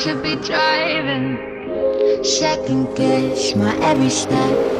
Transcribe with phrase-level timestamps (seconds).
[0.00, 1.36] should be driving.
[2.24, 4.79] Second guess my every step.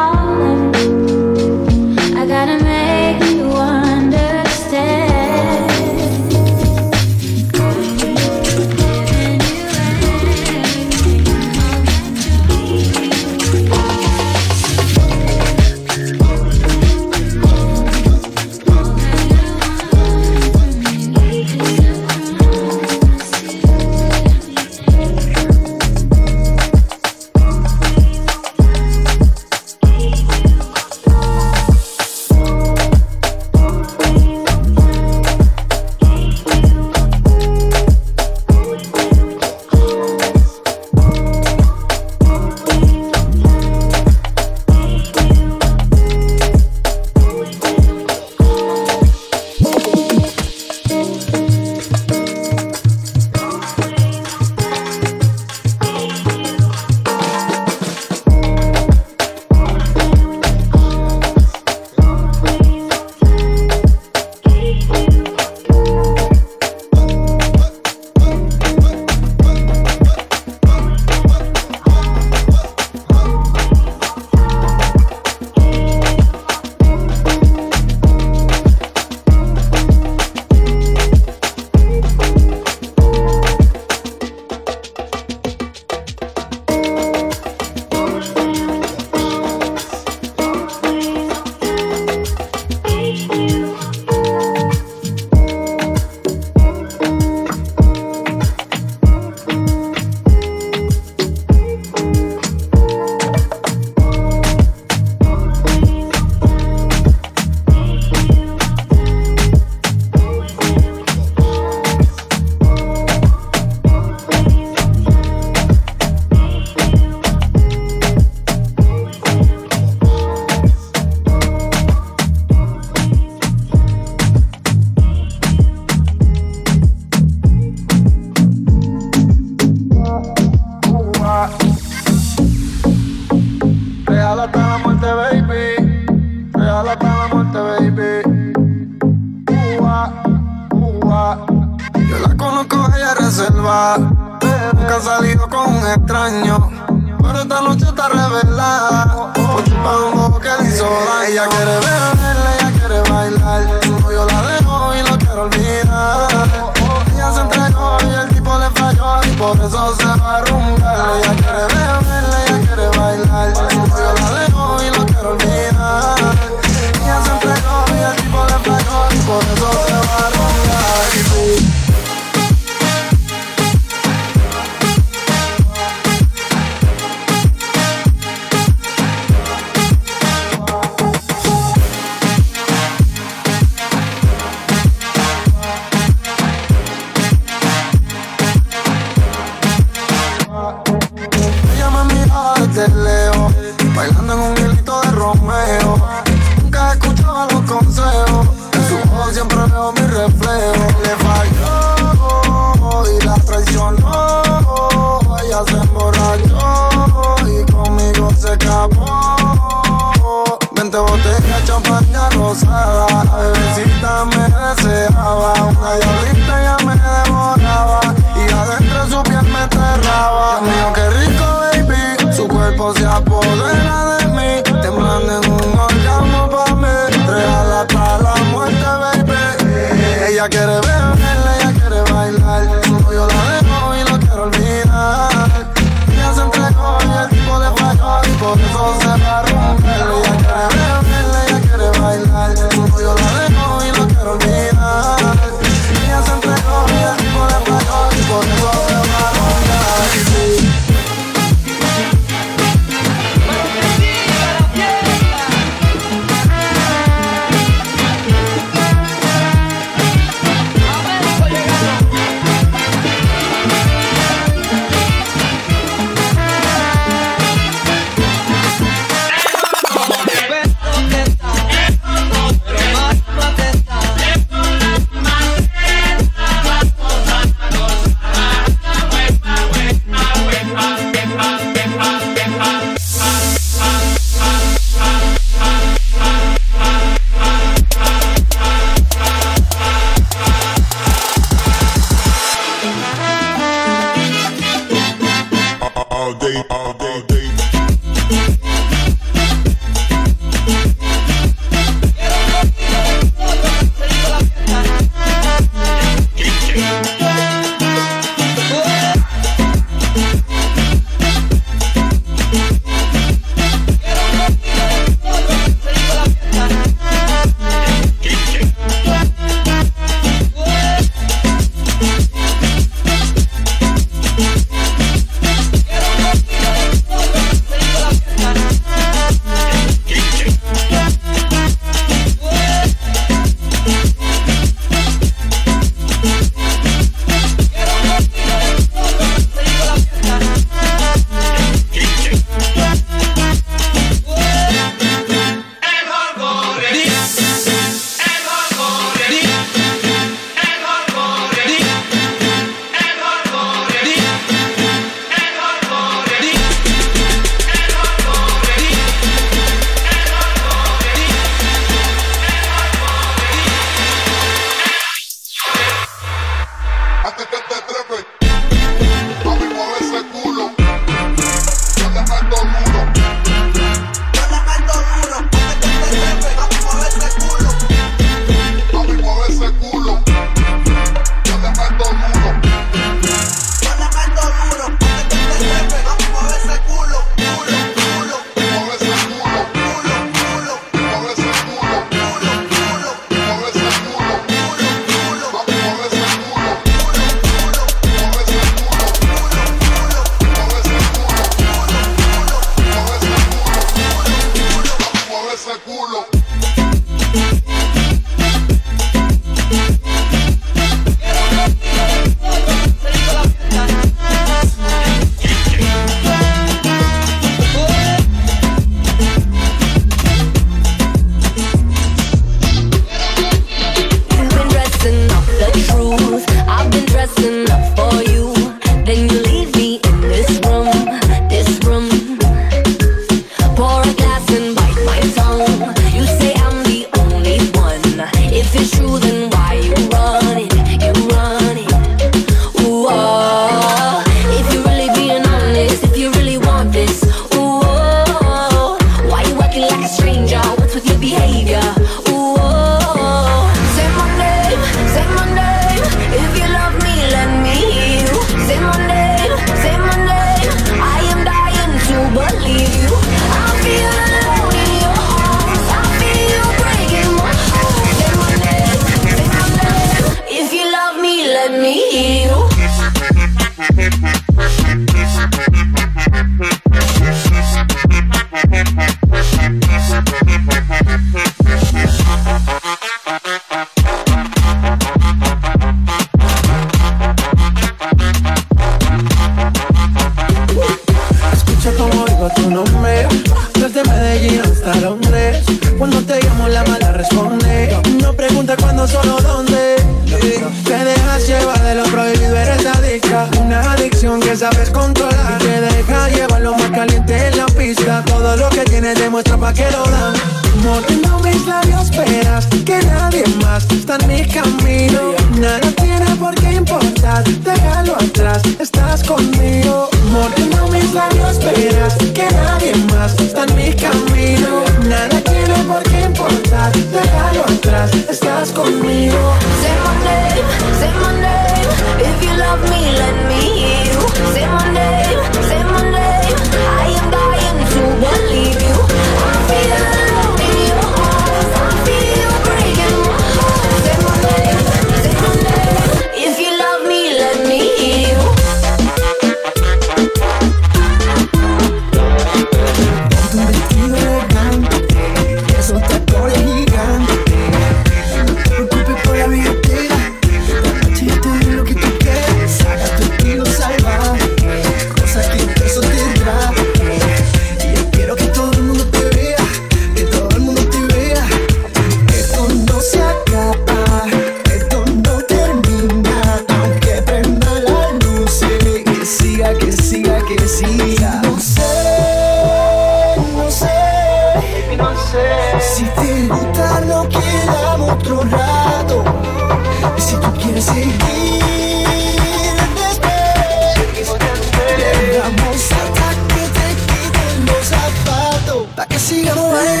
[599.31, 600.00] Zapatos Pa' que sigamos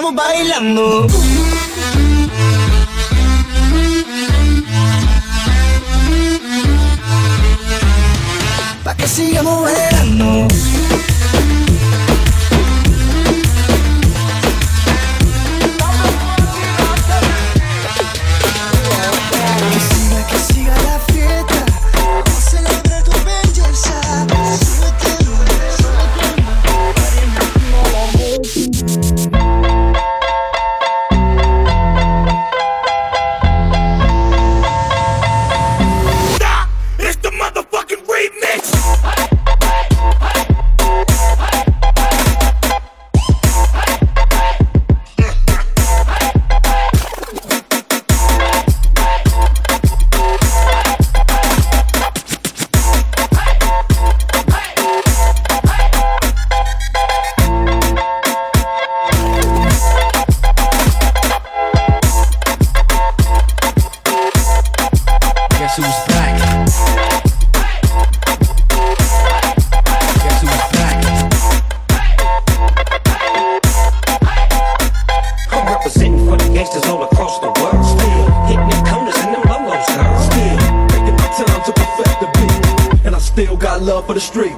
[0.00, 1.06] estamos bailando.
[83.80, 84.56] love for the street.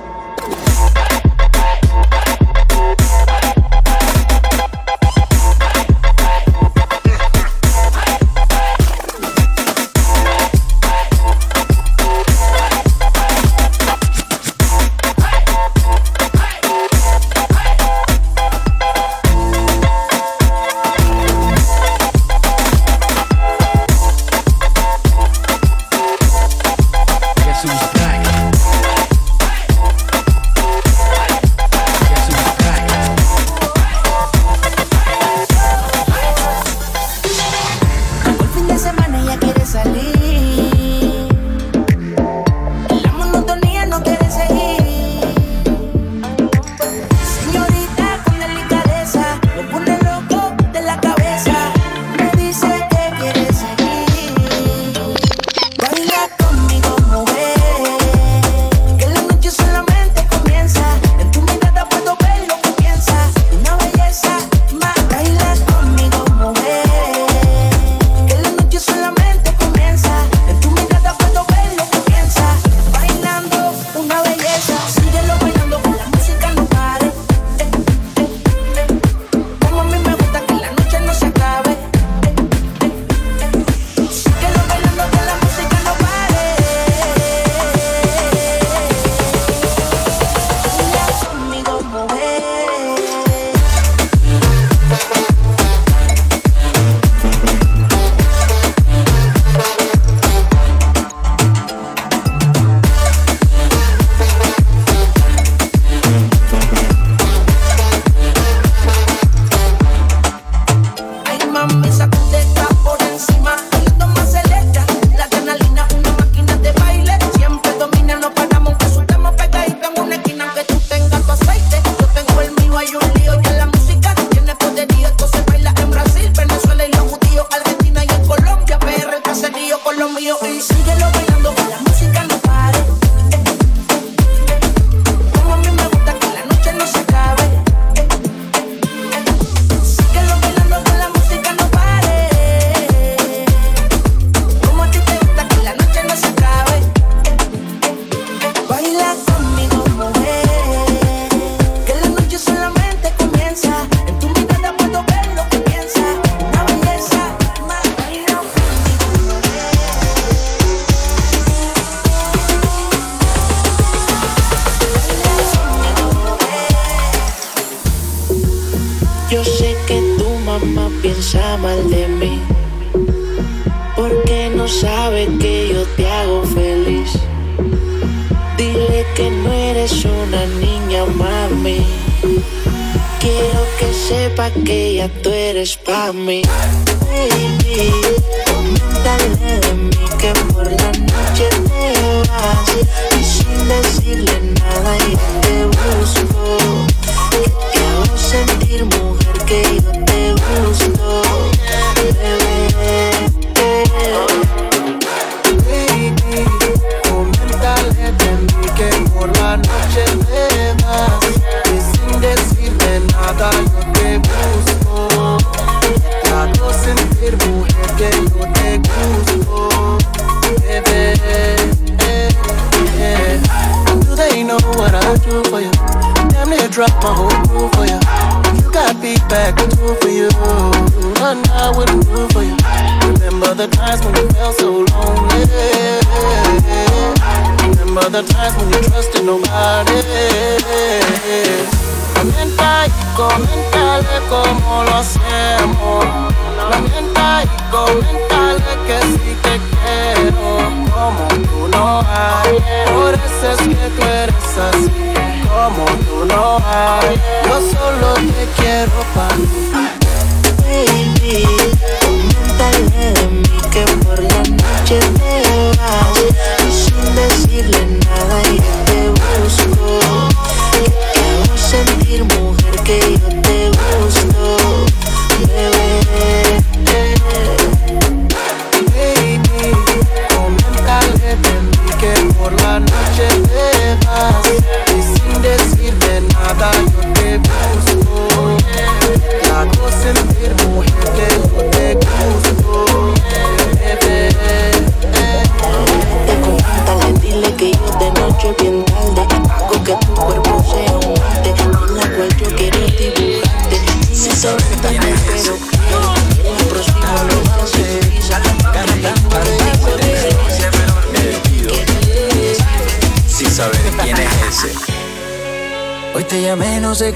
[184.42, 186.42] pa' ya tú eres pa' mí.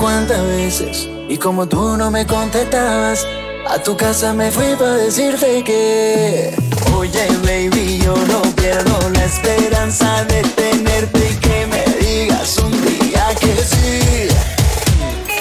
[0.06, 3.26] Cuántas veces y como tú no me contestabas,
[3.68, 6.54] a tu casa me fui para decirte que
[6.96, 13.26] Oye baby, yo no pierdo la esperanza de tenerte y que me digas un día
[13.40, 14.28] que sí.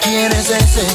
[0.01, 0.85] ¿Quién es ese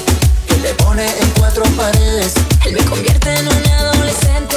[0.49, 2.35] que le pone en cuatro paredes?
[2.67, 4.57] Él me convierte en un adolescente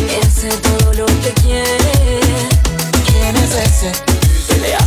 [0.00, 1.92] me hace todo lo que quiere.
[3.06, 4.05] ¿Quién es ese que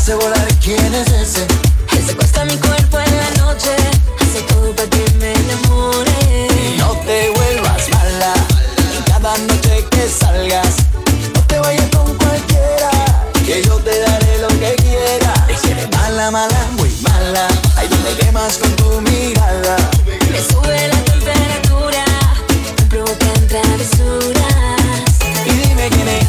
[0.10, 0.48] hace volar?
[0.64, 1.46] ¿Quién es ese?
[1.92, 3.70] Él secuestra mi cuerpo en la noche,
[4.20, 6.48] hace todo para que me enamore.
[6.78, 8.34] No te vuelvas mala
[8.98, 10.78] y cada noche que salgas.
[11.36, 12.92] No te vayas con cualquiera,
[13.46, 15.62] que yo te daré lo que quieras.
[15.62, 19.78] Si eres mala, mala, muy mala, ahí donde quemas con tu mirada.
[20.32, 22.06] Me sube la temperatura,
[22.78, 24.82] me provocan travesuras.
[25.46, 26.29] Y dime quién es,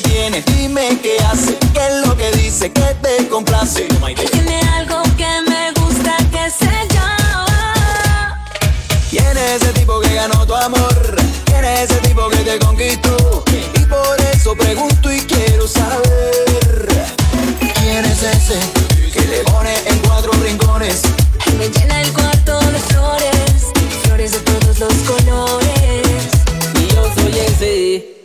[0.00, 3.87] Dime qué hace, qué es lo que dice, que te complace.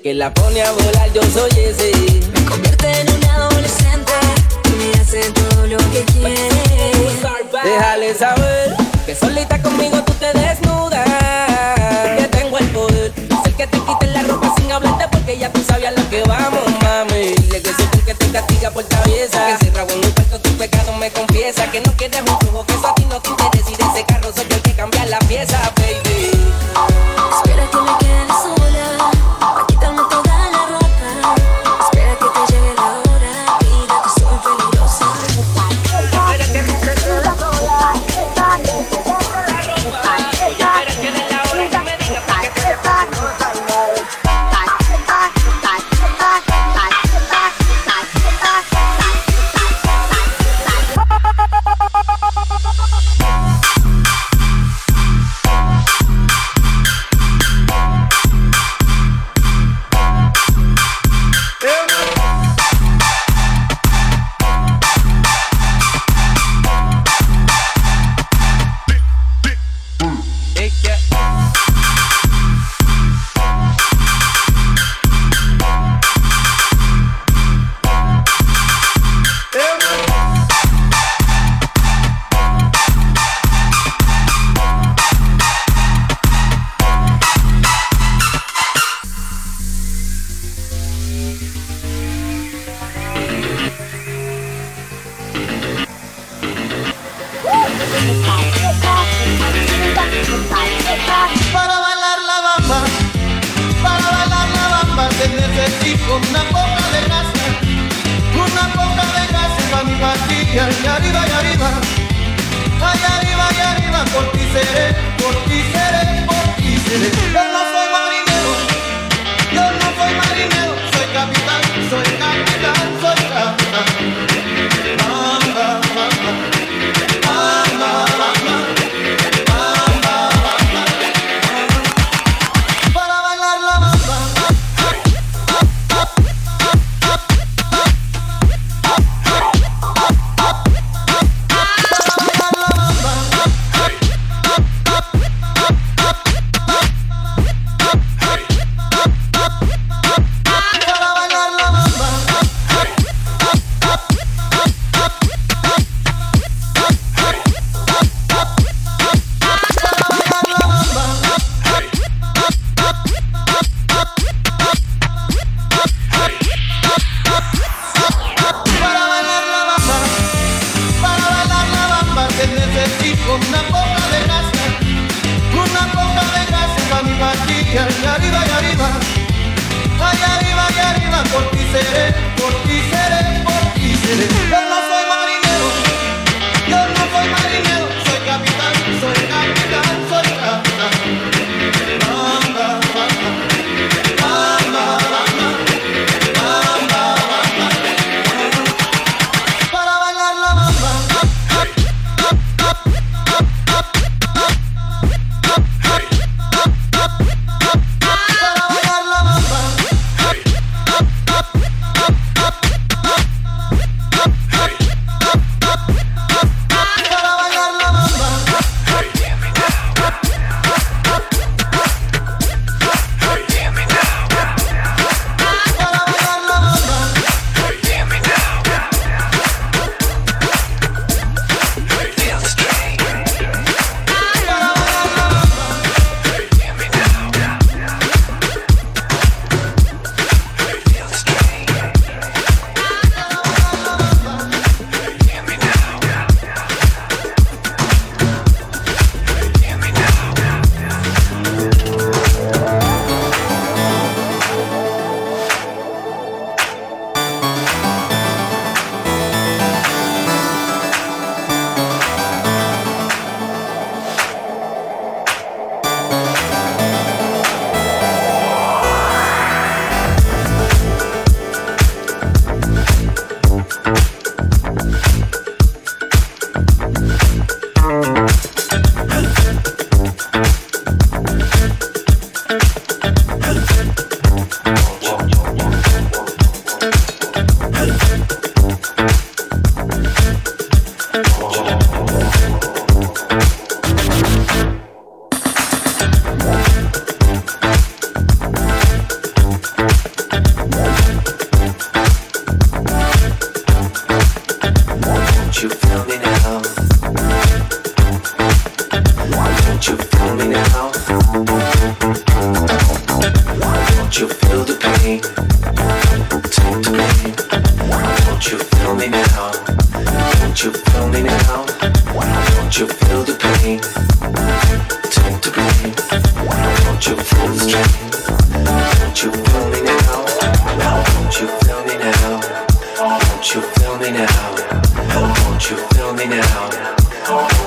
[0.04, 1.92] Que la pone a volar, yo soy ese.
[2.34, 4.12] Me convierte en un adolescente
[4.66, 6.50] y me hace todo lo que quiere.
[7.64, 11.08] Déjale saber que solita conmigo tú te desnudas.
[12.18, 13.14] Que tengo el poder.
[13.46, 16.64] Sé que te quiten la ropa sin hablarte porque ya tú sabías lo que vamos,
[16.82, 17.36] mami.
[17.36, 19.46] Dile que soy el que te castiga por traviesa.
[19.46, 21.72] Que encerrado en un cuarto tus pecados me confiesa.
[21.72, 22.66] Que no quieres un flujo,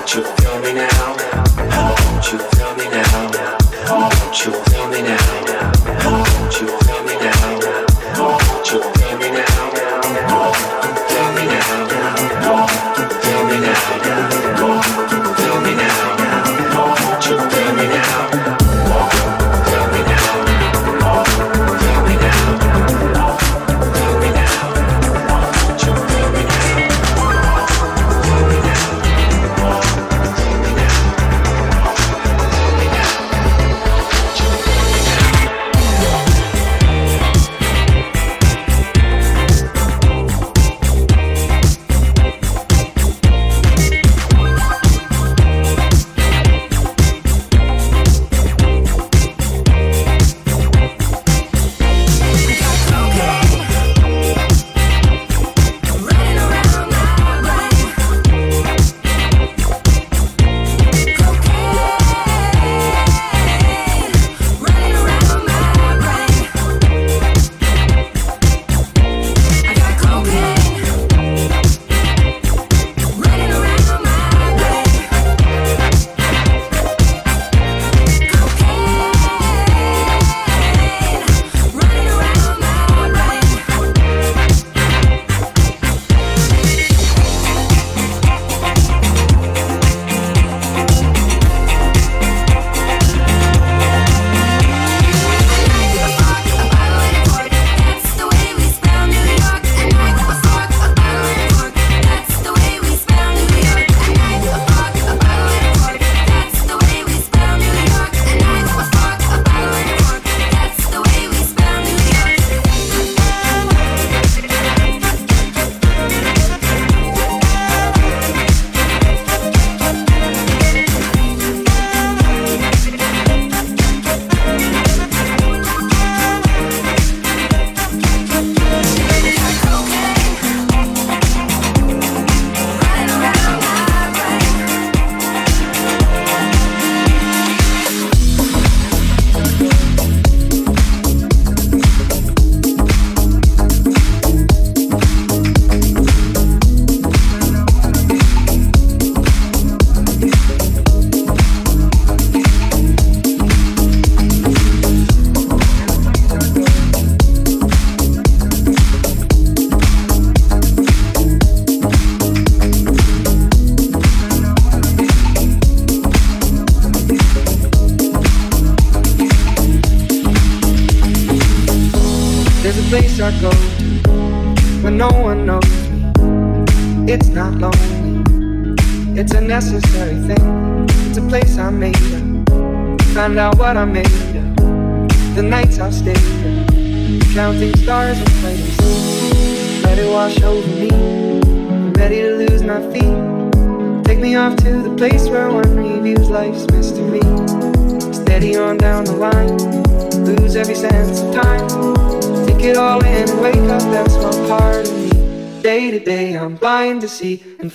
[0.07, 1.17] Don't you feel me now?
[1.17, 3.31] Don't you feel me now?
[3.89, 5.76] Don't you feel me now?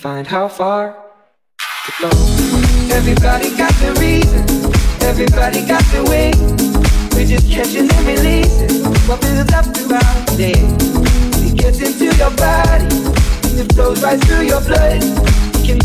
[0.02, 0.96] Find how far
[1.58, 2.10] to go.
[2.92, 4.42] Everybody got their reason,
[5.00, 6.32] everybody got their way.
[7.14, 10.54] We're just catching and releasing what builds up throughout the day.
[11.46, 12.86] It gets into your body,
[13.60, 15.31] it flows right through your blood.
[15.62, 15.78] We can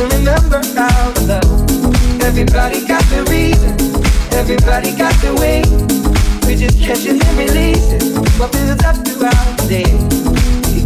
[0.00, 0.62] and remember
[1.28, 1.44] love.
[2.22, 3.76] Everybody got their reason,
[4.32, 5.62] everybody got their way.
[6.44, 7.18] We're just catching
[8.38, 10.28] what builds up throughout the day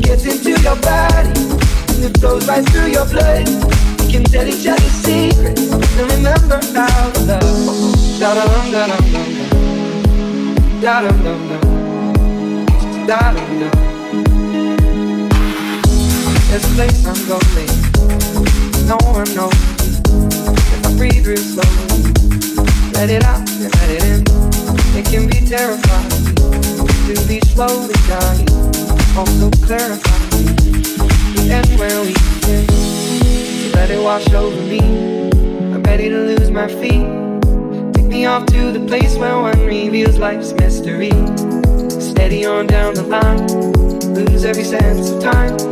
[0.03, 1.31] gets into your body
[1.95, 3.47] and it right through your blood.
[4.01, 8.19] We can tell each other secrets and remember love.
[8.19, 9.29] Da dum da dum dum
[10.83, 13.92] da dum dum dum da dum dum.
[16.53, 17.67] There's a place I'm going,
[18.87, 19.57] no one knows.
[20.69, 21.65] If I breathe real slow,
[22.93, 24.23] let it out and let it in.
[24.95, 26.11] It can be terrifying
[27.09, 28.47] to be slowly dying
[29.17, 30.19] also clarify
[31.37, 33.73] the end where we begin.
[33.73, 34.81] Let it wash over me.
[35.73, 37.09] I'm ready to lose my feet.
[37.95, 41.13] Take me off to the place where one reveals life's mystery.
[41.99, 43.47] Steady on down the line,
[44.15, 45.72] lose every sense of time.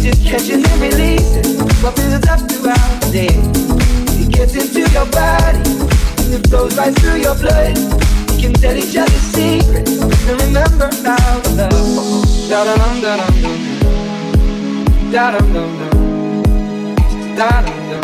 [0.00, 3.34] Just catching and releasing what builds up throughout the day.
[4.22, 5.58] It gets into your body,
[6.22, 7.76] and it flows right through your blood.
[8.30, 12.24] We can tell each other secrets and remember our love.
[12.48, 13.58] Da da dum da dum dum.
[15.10, 15.90] Da dum dum dum.
[17.36, 18.02] Da dum dum.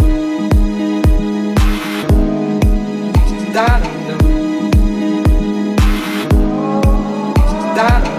[3.55, 4.21] Da dum dum.
[7.77, 8.14] Da dum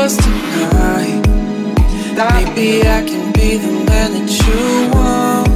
[0.00, 1.20] yours tonight.
[2.16, 4.62] Maybe I can be the man that you
[4.94, 5.48] want.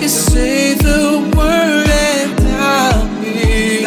[0.00, 1.00] You say the
[1.36, 3.86] word and I'll be.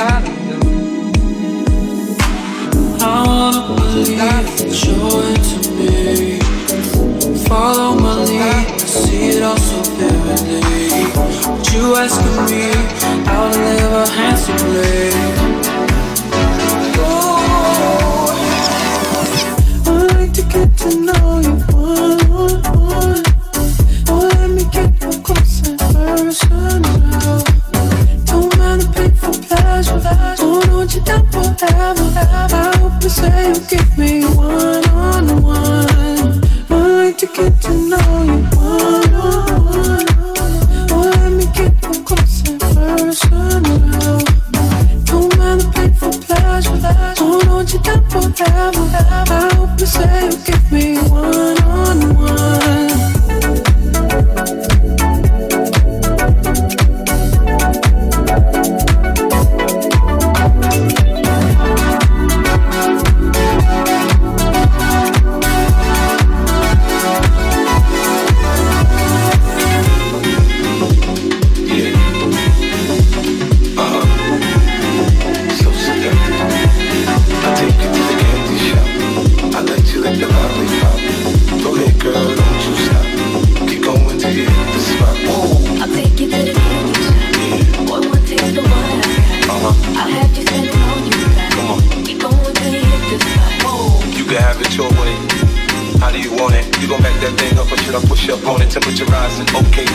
[3.00, 6.40] I wanna believe that you're into me.
[7.48, 10.88] Follow my lead, I see it all so vividly.
[11.14, 12.64] But you asking me
[13.28, 15.12] how to live a handsomely.
[15.14, 15.47] Oh,
[98.56, 98.72] it?
[98.72, 99.86] Temperature rising, okay,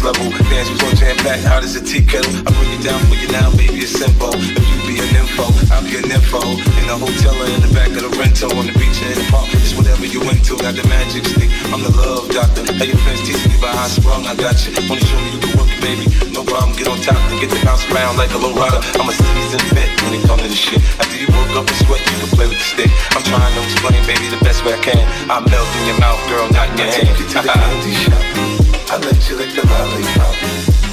[0.00, 0.32] next level.
[0.48, 2.32] Dance was on jam packed, hot as a tea kettle.
[2.46, 4.32] I bring it down for you now, baby, it's simple.
[4.32, 6.40] If you be an info, I'll be an info.
[6.80, 9.18] In the hotel or in the back of the rental, on the beach or in
[9.20, 10.56] the park, it's whatever you into.
[10.56, 12.64] Got the magic stick, I'm the love doctor.
[12.80, 14.72] Hey, your friends tease me about how I sprung, I got you.
[14.88, 16.06] Wanna show me you can work it, baby.
[16.32, 18.80] No problem, get on top and get to bounce around like a low rider.
[18.96, 20.80] I'm a seasoned vet when it comes to the shit.
[20.96, 22.90] After you work up and sweat, you can play with the stick.
[23.12, 25.04] I'm trying to explain, baby, the best way I can.
[25.28, 28.59] I melt in your mouth, girl, not in your hand.
[28.90, 29.22] Take you to the candy shop.
[29.22, 30.34] I let you lick the lollipop.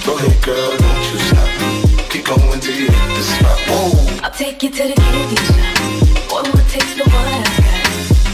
[0.05, 1.49] Go ahead, girl, don't you stop.
[2.11, 3.57] Keep going till you hit the spot.
[3.65, 6.29] Whoa, I'll take you to the candy shop.
[6.29, 7.81] Boy, one taste of what I got.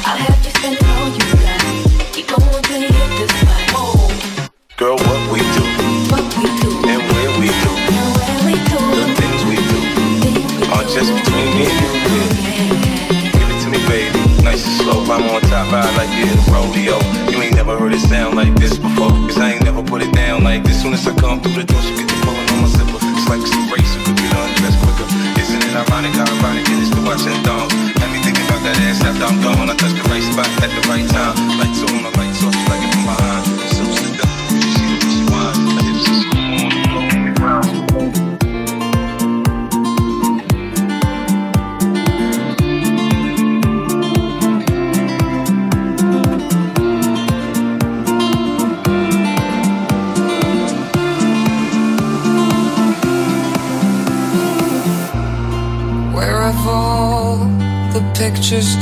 [0.03, 1.64] I'll have you spending all you got.
[2.11, 4.51] Keep going till you hit the spot.
[4.76, 5.64] Girl, what we do
[6.11, 9.80] What we do, and where we do, and where we do, the things we do
[10.20, 12.24] things we are just between me and you.
[12.51, 13.32] Yeah.
[13.32, 14.43] Give it to me, baby.
[14.43, 14.99] Nice and slow.
[15.07, 17.33] I'm on top, I like it in rodeo.
[17.64, 19.16] Never heard it sound like this before.
[19.24, 20.84] Cause I ain't never put it down like this.
[20.84, 22.99] Soon as I come through the door, she get the pulling on my zipper.
[23.16, 25.07] It's like it's a race, so could get undressed quicker.
[25.39, 27.72] Isn't it ironic how ironic it is to watching dogs?
[28.03, 29.72] Had me thinking about that ass after I'm gone.
[29.72, 31.39] I touch the right spot at the right time.
[31.55, 31.73] Lights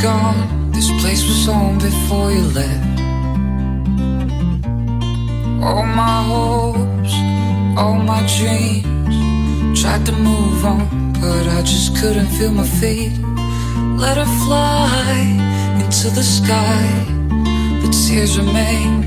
[0.02, 0.72] gone?
[0.72, 3.00] This place was home before you left.
[5.64, 7.14] All my hopes,
[7.78, 9.80] all my dreams.
[9.80, 13.14] Tried to move on, but I just couldn't feel my feet.
[13.98, 15.22] Let her fly
[15.84, 16.82] into the sky,
[17.82, 19.06] but tears remain.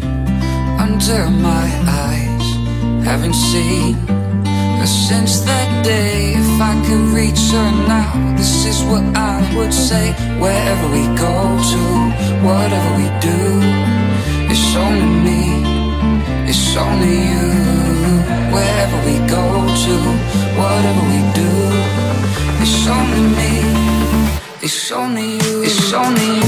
[0.79, 2.47] under my eyes.
[3.05, 3.97] Haven't seen
[4.87, 6.35] since that day.
[6.35, 10.13] If I could reach her now, this is what I would say.
[10.39, 11.35] Wherever we go
[11.73, 11.83] to,
[12.45, 13.41] whatever we do,
[14.53, 15.43] it's only me,
[16.51, 17.49] it's only you.
[18.55, 19.45] Wherever we go
[19.85, 19.95] to,
[20.61, 21.51] whatever we do,
[22.63, 23.53] it's only me,
[24.63, 26.44] it's only you, it's only you,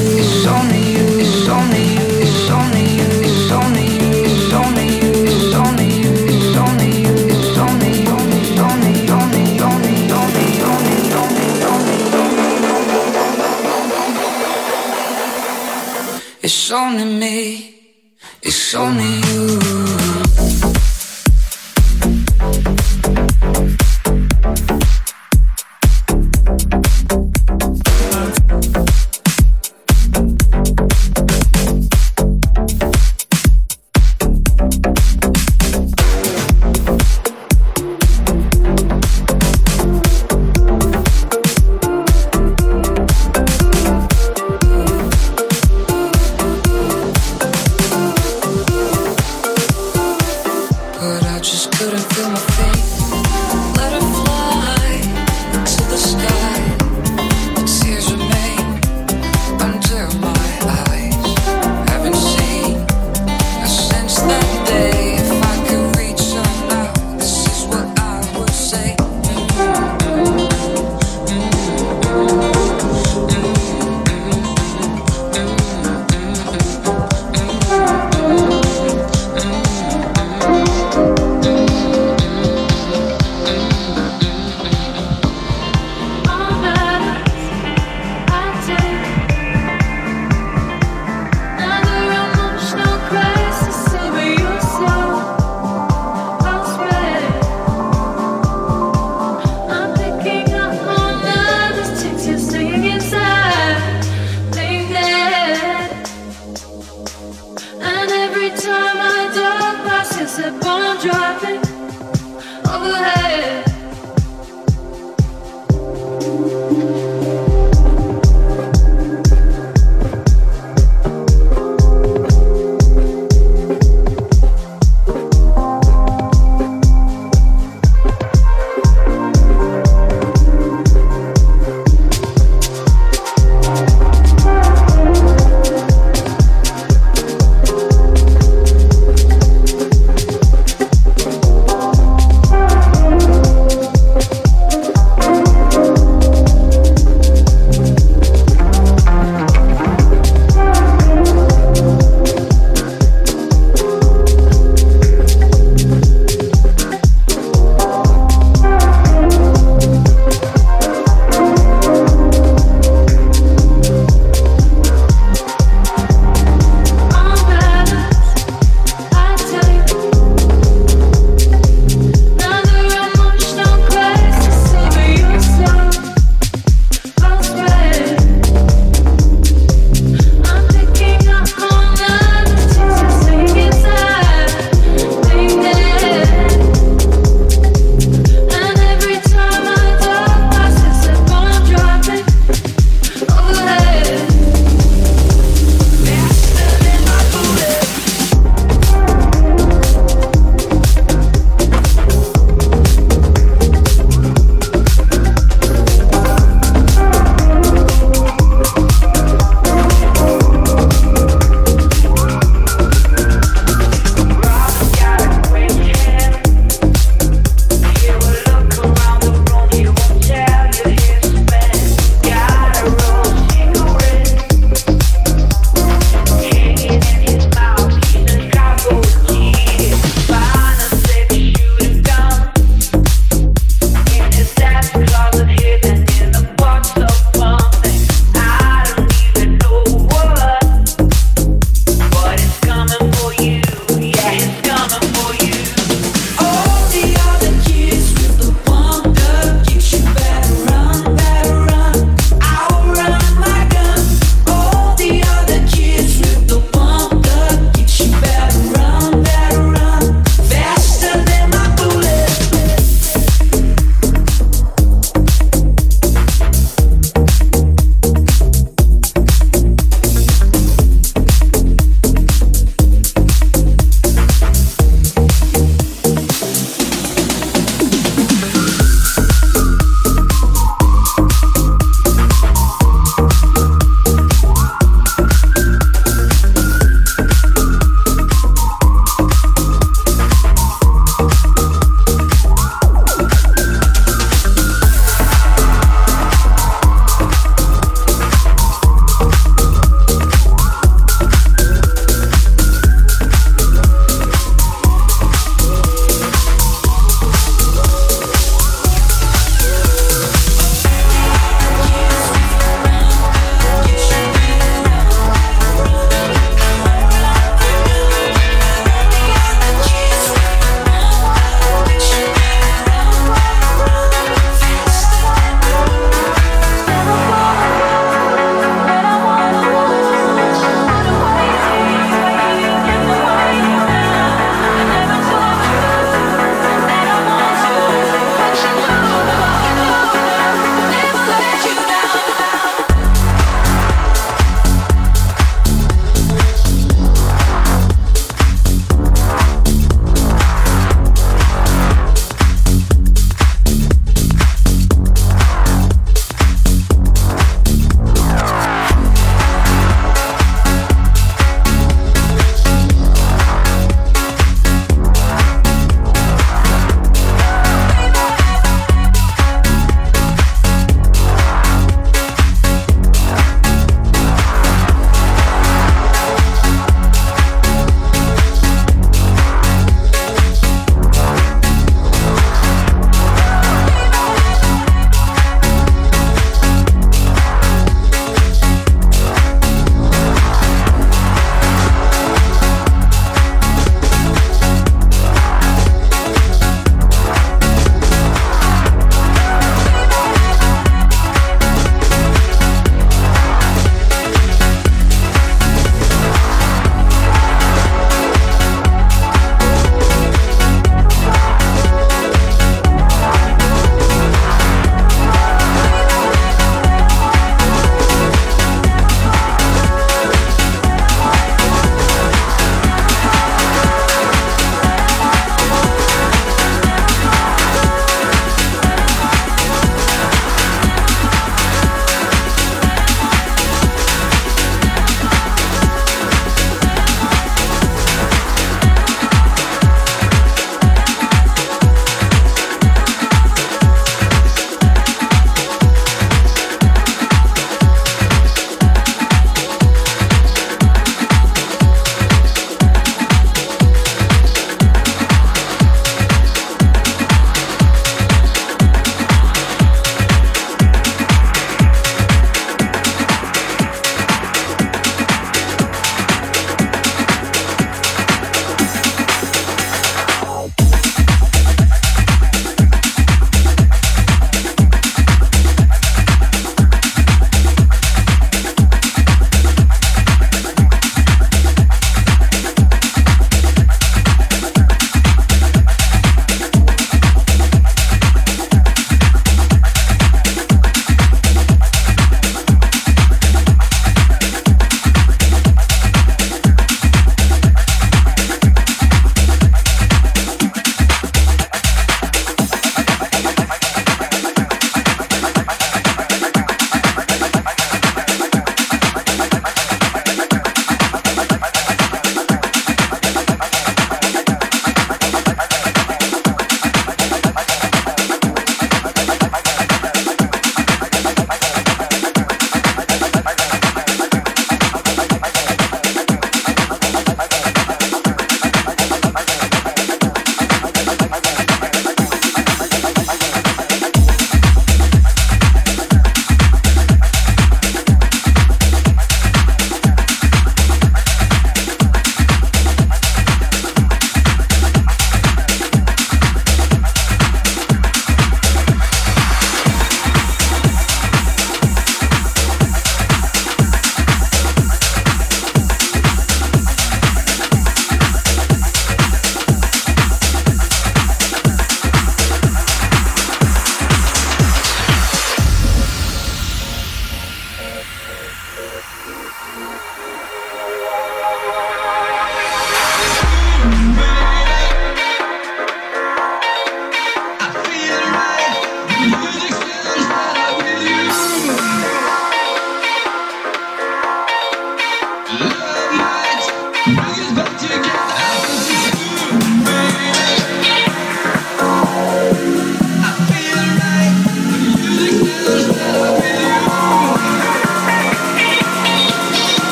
[587.15, 587.36] Bye.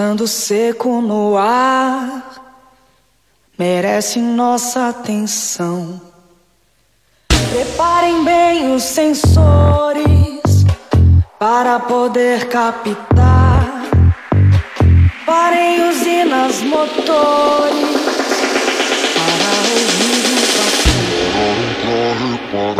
[0.00, 2.56] Pulsando seco no ar,
[3.58, 6.00] merece nossa atenção.
[7.50, 10.64] Preparem bem os sensores
[11.38, 13.66] para poder captar.
[15.26, 18.00] Parem usinas motores
[19.14, 20.30] para ouvir
[22.76, 22.79] o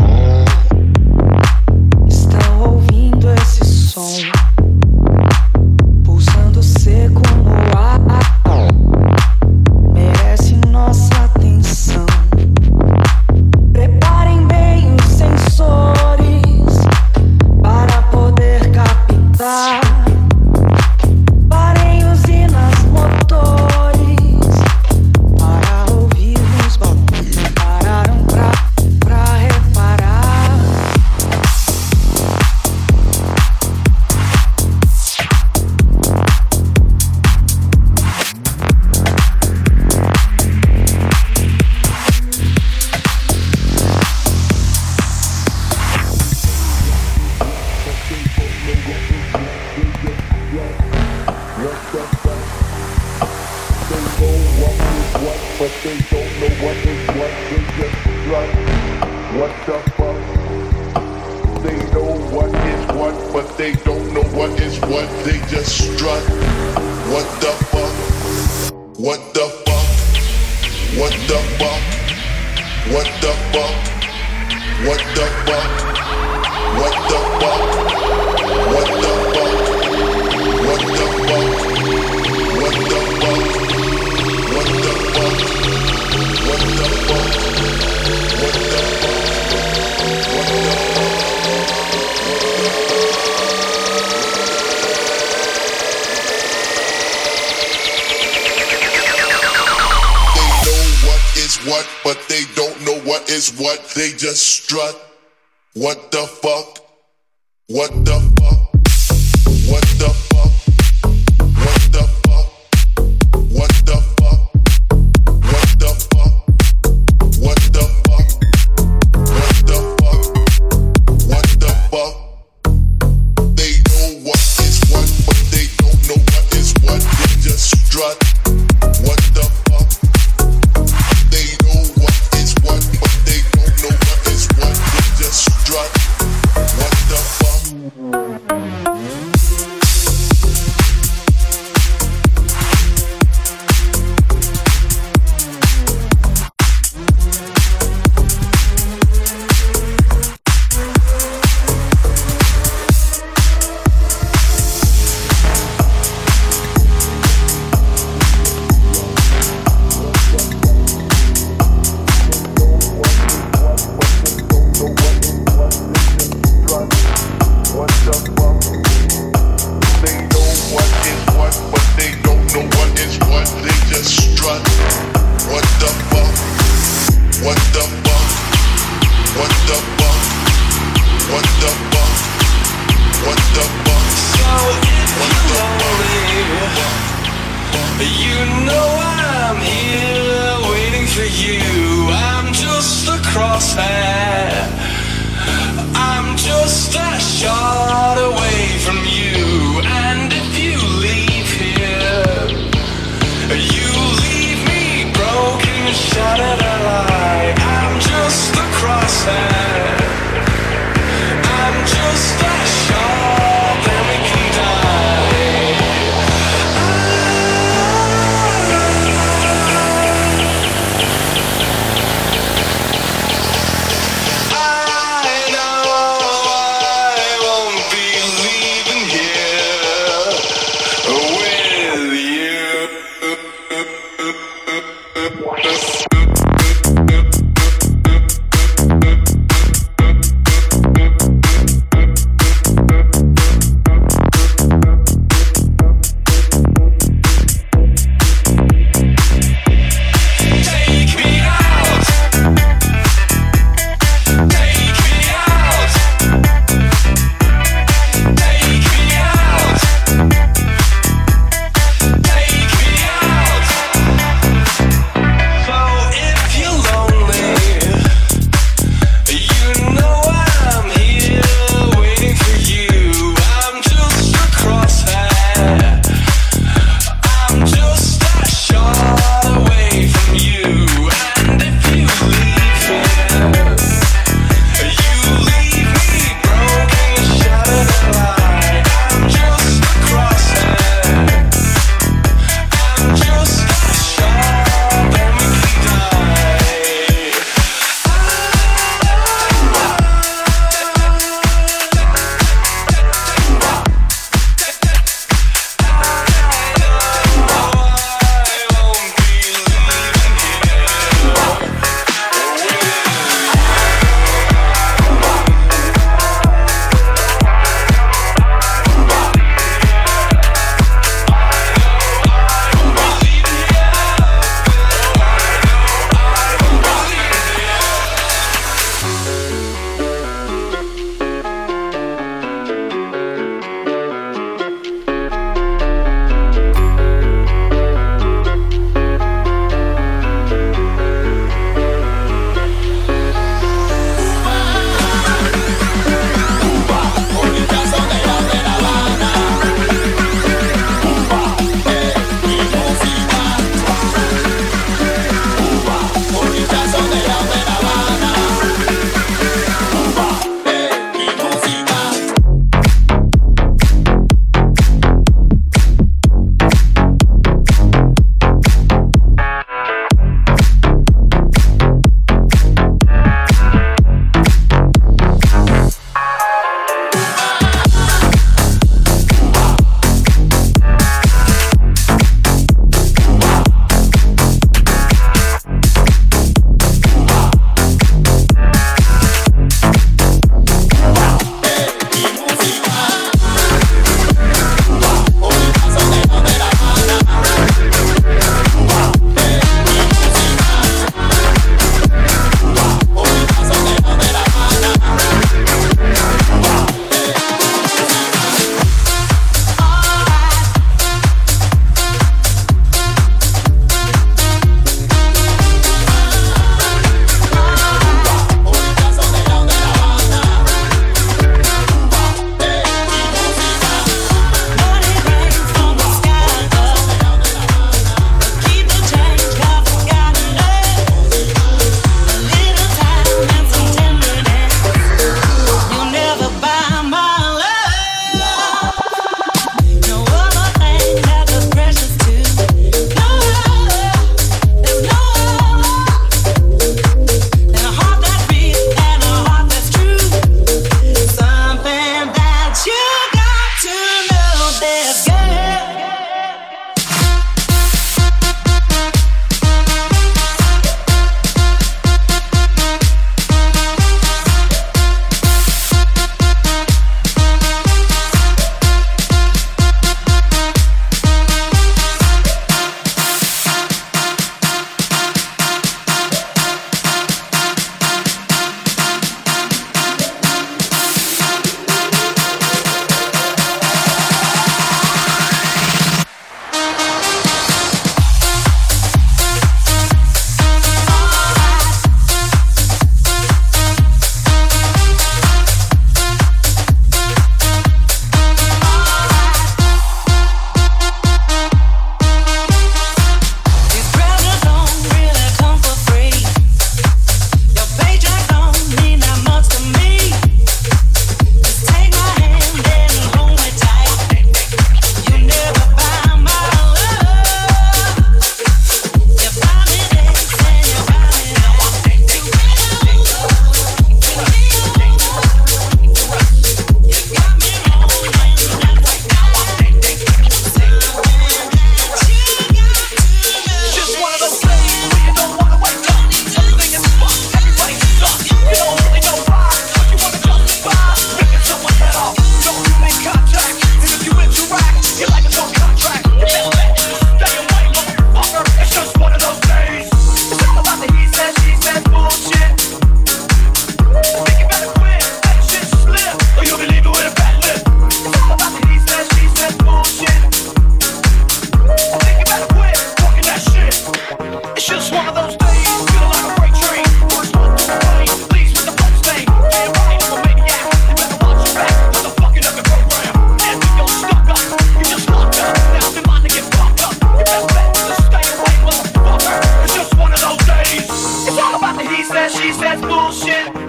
[582.72, 583.79] says, bullshit.